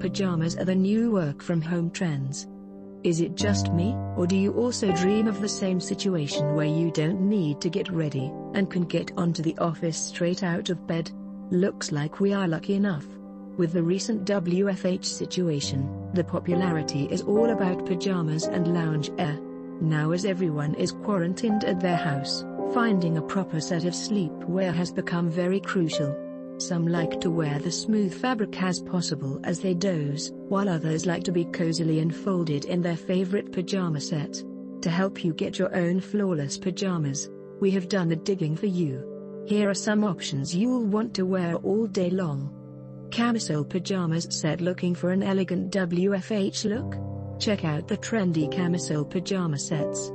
[0.00, 2.46] Pajamas are the new work from home trends.
[3.04, 6.90] Is it just me, or do you also dream of the same situation where you
[6.90, 11.10] don't need to get ready, and can get onto the office straight out of bed?
[11.50, 13.06] Looks like we are lucky enough.
[13.56, 19.40] With the recent WFH situation, the popularity is all about pajamas and loungewear.
[19.80, 22.44] Now as everyone is quarantined at their house,
[22.74, 26.12] finding a proper set of sleepwear has become very crucial.
[26.58, 31.22] Some like to wear the smooth fabric as possible as they doze, while others like
[31.24, 34.42] to be cozily enfolded in their favorite pajama set.
[34.82, 39.44] To help you get your own flawless pajamas, we have done the digging for you.
[39.46, 42.52] Here are some options you'll want to wear all day long.
[43.12, 47.40] Camisole pajamas set looking for an elegant WFH look?
[47.40, 50.10] Check out the trendy camisole pajama sets.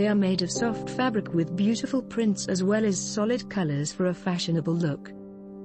[0.00, 4.06] They are made of soft fabric with beautiful prints as well as solid colors for
[4.06, 5.12] a fashionable look.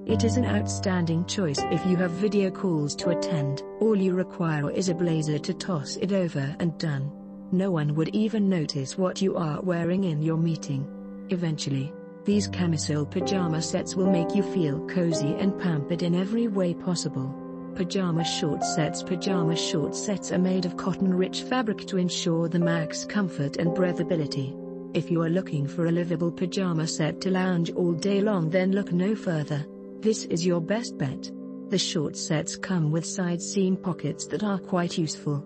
[0.06, 3.64] It is an outstanding choice if you have video calls to attend.
[3.80, 7.14] All you require is a blazer to toss it over and done.
[7.54, 10.86] No one would even notice what you are wearing in your meeting.
[11.30, 11.94] Eventually,
[12.26, 17.34] these camisole pajama sets will make you feel cozy and pampered in every way possible.
[17.76, 23.04] Pajama short sets Pajama short sets are made of cotton-rich fabric to ensure the max
[23.04, 24.56] comfort and breathability.
[24.96, 28.72] If you are looking for a livable pajama set to lounge all day long then
[28.72, 29.66] look no further.
[30.00, 31.30] This is your best bet.
[31.68, 35.44] The short sets come with side seam pockets that are quite useful.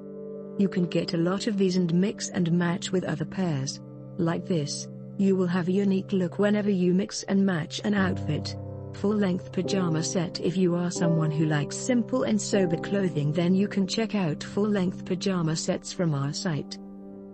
[0.59, 3.80] You can get a lot of these and mix and match with other pairs.
[4.17, 8.55] Like this, you will have a unique look whenever you mix and match an outfit.
[8.93, 13.67] Full-length pajama set If you are someone who likes simple and sober clothing then you
[13.67, 16.77] can check out full-length pajama sets from our site.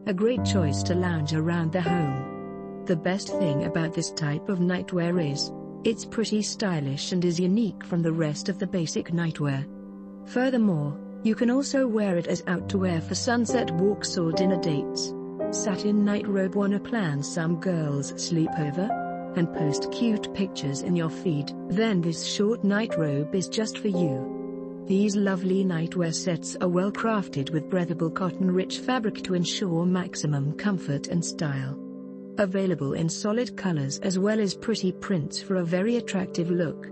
[0.08, 2.84] A great choice to lounge around the home.
[2.86, 5.52] The best thing about this type of nightwear is,
[5.84, 9.68] it's pretty stylish and is unique from the rest of the basic nightwear.
[10.28, 14.62] Furthermore, you can also wear it as out to wear for sunset walks or dinner
[14.62, 15.14] dates.
[15.50, 19.05] Satin night robe wanna plan some girls sleepover?
[19.36, 23.90] And post cute pictures in your feed, then this short night robe is just for
[23.90, 24.84] you.
[24.88, 31.08] These lovely nightwear sets are well crafted with breathable cotton-rich fabric to ensure maximum comfort
[31.08, 31.78] and style.
[32.38, 36.88] Available in solid colors as well as pretty prints for a very attractive look.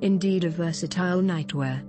[0.00, 1.84] Indeed a versatile nightwear.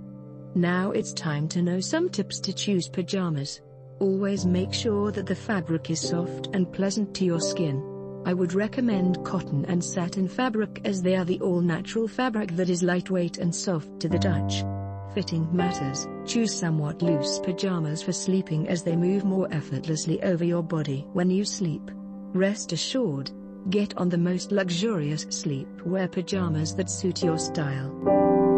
[0.54, 3.60] Now it's time to know some tips to choose pajamas.
[3.98, 7.89] Always make sure that the fabric is soft and pleasant to your skin.
[8.24, 12.82] I would recommend cotton and satin fabric as they are the all-natural fabric that is
[12.82, 14.62] lightweight and soft to the touch.
[15.14, 20.62] Fitting matters, choose somewhat loose pajamas for sleeping as they move more effortlessly over your
[20.62, 21.90] body when you sleep.
[22.32, 23.32] Rest assured,
[23.70, 28.49] get on the most luxurious sleepwear pajamas that suit your style.